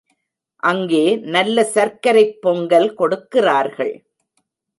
அங்கே 0.63 1.01
நல்ல 1.27 1.63
சர்க்கரைப் 1.73 2.41
பொங்கல் 2.41 2.93
கொடுக்கிறார்கள். 2.93 3.93